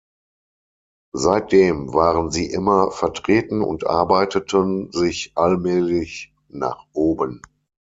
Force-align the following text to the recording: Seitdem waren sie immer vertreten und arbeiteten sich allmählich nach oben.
Seitdem 1.15 1.93
waren 1.93 2.31
sie 2.31 2.49
immer 2.49 2.89
vertreten 2.89 3.61
und 3.61 3.85
arbeiteten 3.85 4.91
sich 4.91 5.31
allmählich 5.35 6.33
nach 6.49 6.87
oben. 6.93 7.43